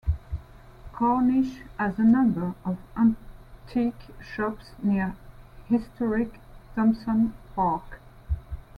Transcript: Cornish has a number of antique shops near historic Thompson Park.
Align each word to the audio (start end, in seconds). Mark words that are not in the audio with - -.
Cornish 0.93 1.59
has 1.77 1.99
a 1.99 2.03
number 2.03 2.55
of 2.65 2.79
antique 2.97 4.07
shops 4.19 4.71
near 4.81 5.15
historic 5.67 6.39
Thompson 6.73 7.35
Park. 7.55 7.99